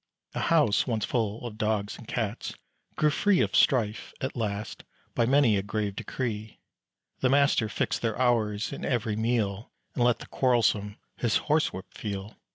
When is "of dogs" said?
1.45-1.95